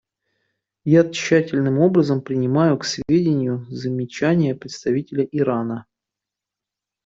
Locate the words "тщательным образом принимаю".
1.11-2.75